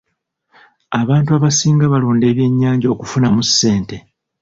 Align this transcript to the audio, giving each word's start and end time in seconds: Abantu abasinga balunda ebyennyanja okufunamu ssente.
Abantu 1.01 1.29
abasinga 1.37 1.85
balunda 1.93 2.25
ebyennyanja 2.31 2.87
okufunamu 2.93 3.39
ssente. 3.47 3.97